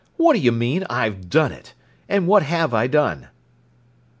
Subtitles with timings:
[0.17, 1.75] "What do you mean: I've done it?
[2.09, 3.27] And what have I done?"